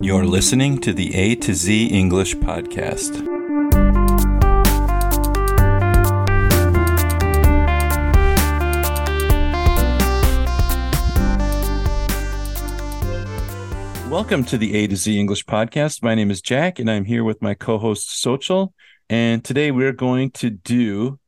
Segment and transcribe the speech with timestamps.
[0.00, 3.12] You're listening to the A to Z English podcast.
[14.08, 16.02] Welcome to the A to Z English podcast.
[16.02, 18.72] My name is Jack, and I'm here with my co host, Xochitl.
[19.08, 21.18] And today we're going to do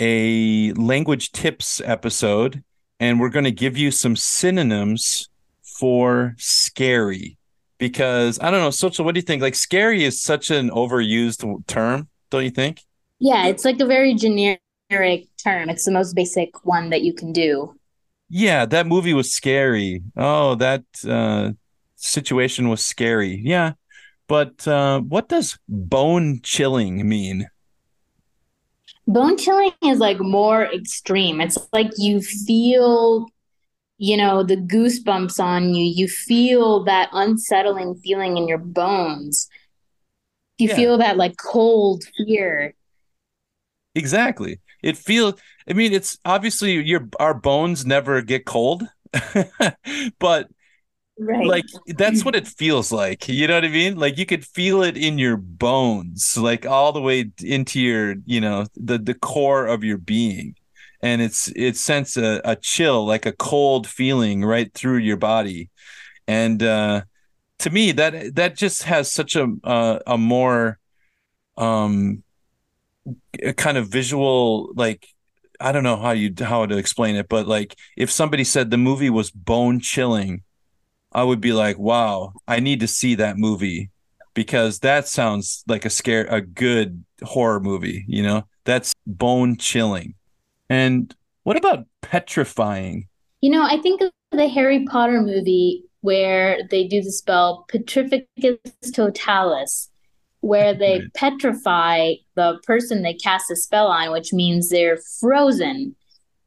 [0.00, 2.64] a language tips episode,
[3.00, 5.28] and we're going to give you some synonyms
[5.62, 7.38] for scary.
[7.82, 9.42] Because I don't know, Xochitl, what do you think?
[9.42, 12.80] Like, scary is such an overused term, don't you think?
[13.18, 14.60] Yeah, it's like a very generic
[15.42, 15.68] term.
[15.68, 17.74] It's the most basic one that you can do.
[18.28, 20.00] Yeah, that movie was scary.
[20.16, 21.54] Oh, that uh,
[21.96, 23.42] situation was scary.
[23.44, 23.72] Yeah.
[24.28, 27.48] But uh, what does bone chilling mean?
[29.08, 31.40] Bone chilling is like more extreme.
[31.40, 33.26] It's like you feel,
[34.02, 35.84] you know, the goosebumps on you.
[35.84, 39.48] You feel that unsettling feeling in your bones.
[40.58, 40.76] You Yeah.
[40.76, 42.74] feel that like cold fear.
[43.94, 44.60] Exactly.
[44.82, 45.34] It feels.
[45.68, 48.82] I mean, it's obviously your our bones never get cold,
[50.18, 50.48] but
[51.18, 51.52] Right.
[51.52, 53.28] like that's what it feels like.
[53.28, 53.96] You know what I mean?
[53.96, 58.40] Like you could feel it in your bones, like all the way into your, you
[58.40, 60.56] know, the the core of your being,
[61.02, 65.70] and it's it sends a, a chill, like a cold feeling right through your body,
[66.26, 67.02] and uh,
[67.58, 69.48] to me that that just has such a
[70.06, 70.78] a more
[71.56, 72.22] um
[73.56, 75.08] kind of visual like
[75.60, 78.78] I don't know how you how to explain it, but like if somebody said the
[78.78, 80.42] movie was bone chilling,
[81.12, 83.90] I would be like, wow, I need to see that movie
[84.34, 88.46] because that sounds like a scare a good horror movie, you know?
[88.64, 90.14] That's bone chilling.
[90.68, 93.08] And what about petrifying?
[93.40, 98.58] You know, I think of the Harry Potter movie where they do the spell Petrificus
[98.92, 99.88] Totalis,
[100.40, 101.14] where they Right.
[101.14, 105.94] petrify the person they cast a spell on, which means they're frozen.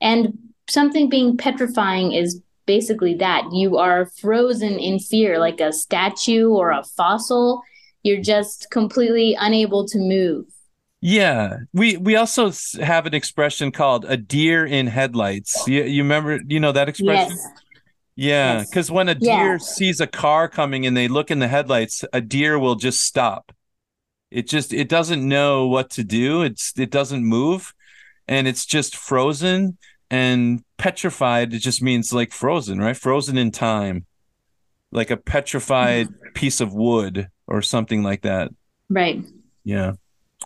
[0.01, 0.37] And
[0.69, 3.43] something being petrifying is basically that.
[3.53, 7.61] You are frozen in fear, like a statue or a fossil.
[8.03, 10.45] You're just completely unable to move.
[11.07, 12.51] Yeah, we we also
[12.81, 15.67] have an expression called a deer in headlights.
[15.67, 17.29] You, you remember, you know that expression?
[17.29, 17.47] Yes.
[18.15, 18.69] Yeah, Yes.
[18.69, 19.43] because when a Yeah.
[19.43, 23.01] deer sees a car coming and they look in the headlights, a deer will just
[23.01, 23.51] stop.
[24.31, 26.41] It just it doesn't know what to do.
[26.41, 27.71] It's it doesn't move,
[28.27, 29.77] and it's just frozen
[30.09, 31.53] and petrified.
[31.53, 32.97] It just means like frozen, right?
[32.97, 34.07] Frozen in time,
[34.91, 38.49] like a petrified piece of wood or something like that.
[38.89, 39.23] Right.
[39.63, 39.91] Yeah.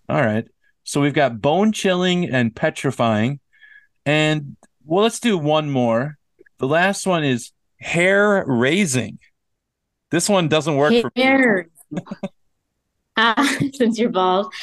[0.07, 0.45] All right.
[0.83, 3.39] So we've got bone chilling and petrifying.
[4.05, 6.17] And well, let's do one more.
[6.57, 9.19] The last one is hair raising.
[10.11, 11.69] This one doesn't work for Hair.
[13.73, 14.53] Since you're bald.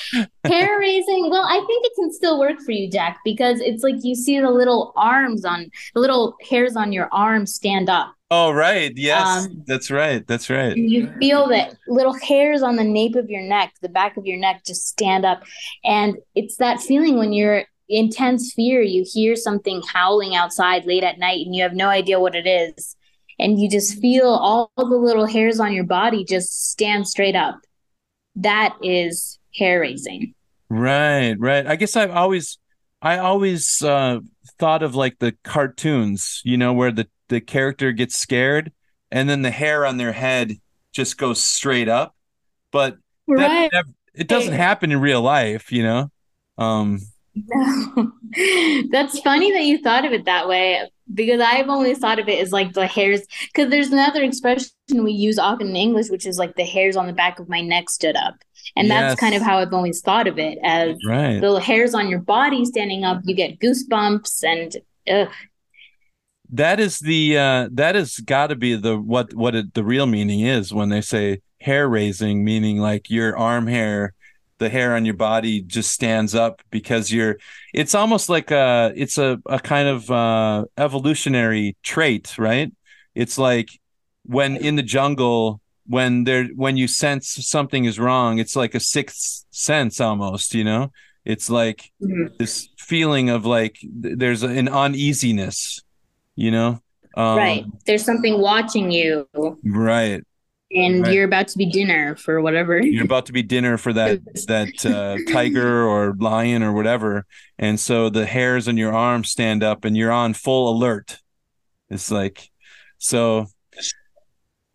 [0.45, 1.31] Hair raising.
[1.31, 4.41] Well, I think it can still work for you, Jack, because it's like you see
[4.41, 8.13] the little arms on the little hairs on your arms stand up.
[8.31, 8.93] Oh, right.
[8.97, 9.47] Yes.
[9.47, 10.27] Um, That's right.
[10.27, 10.77] That's right.
[10.77, 14.37] You feel that little hairs on the nape of your neck, the back of your
[14.37, 15.45] neck just stand up.
[15.85, 21.21] And it's that feeling when you're intense fear, you hear something howling outside late at
[21.21, 22.97] night and you have no idea what it is.
[23.39, 27.61] And you just feel all the little hairs on your body just stand straight up.
[28.37, 30.35] That is hair raising.
[30.69, 31.67] Right, right.
[31.67, 32.59] I guess I've always
[33.01, 34.21] I always uh
[34.59, 38.73] thought of like the cartoons, you know, where the the character gets scared
[39.11, 40.53] and then the hair on their head
[40.93, 42.15] just goes straight up.
[42.73, 42.97] But
[43.29, 46.11] that nev- it doesn't happen in real life, you know.
[46.59, 47.01] Um
[47.37, 48.13] No.
[48.91, 52.41] That's funny that you thought of it that way because I've only thought of it
[52.41, 53.23] as like the hairs.
[53.53, 57.07] Because there's another expression we use often in English, which is like the hairs on
[57.07, 58.37] the back of my neck stood up.
[58.75, 59.11] And Yes.
[59.13, 61.41] that's kind of how I've always thought of it as right.
[61.41, 64.77] the hairs on your body standing up, you get goosebumps and
[65.09, 65.33] ugh.
[66.51, 70.07] That is the uh that has got to be the what what it, the real
[70.07, 74.15] meaning is when they say hair raising, meaning like your arm hair,
[74.59, 77.37] the hair on your body just stands up because you're.
[77.75, 82.73] It's almost like a it's a a kind of uh evolutionary trait, right?
[83.15, 83.69] It's like
[84.25, 88.81] when in the jungle when there when you sense something is wrong it's like a
[88.81, 90.91] sixth sense almost you know
[91.25, 92.35] it's like mm-hmm.
[92.39, 95.83] this feeling of like there's an uneasiness
[96.35, 96.81] you know
[97.17, 99.29] um, right there's something watching you
[99.65, 100.25] right
[100.73, 101.15] and right.
[101.15, 104.87] you're about to be dinner for whatever you're about to be dinner for that that
[104.87, 107.25] uh, tiger or lion or whatever
[107.59, 111.19] and so the hairs on your arm stand up and you're on full alert
[111.89, 112.51] it's like
[112.99, 113.47] so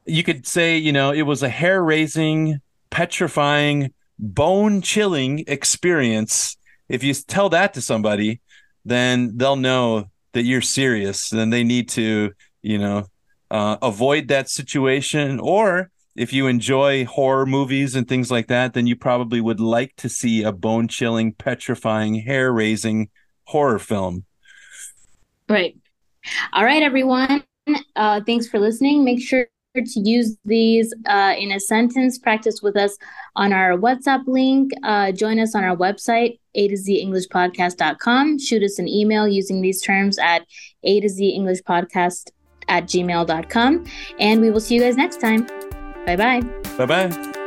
[0.06, 2.60] you could say, you know, it was a hair raising,
[2.90, 6.58] petrifying, bone chilling experience.
[6.90, 8.42] If you tell that to somebody,
[8.84, 11.30] then they'll know that you're serious.
[11.30, 13.08] Then they need to, you know,
[13.52, 15.40] uh, avoid that situation.
[15.40, 19.96] Or if you enjoy horror movies and things like that, then you probably would like
[19.98, 23.10] to see a bone chilling, petrifying, hair raising
[23.44, 24.26] horror film.
[25.48, 25.78] Right.
[26.54, 27.44] All right, everyone.
[27.96, 29.04] Uh, thanks for listening.
[29.04, 32.98] Make sure to use these uh, in a sentence, practice with us
[33.36, 34.72] on our WhatsApp link.
[34.84, 38.40] Uh, join us on our website, a to z english podcast.com.
[38.40, 40.46] Shoot us an email using these terms at
[40.84, 42.32] a to z english podcast
[42.72, 43.86] at gmail.com.
[44.20, 45.46] And we will see you guys next time.
[46.06, 46.42] Bye bye.
[46.78, 47.41] Bye bye.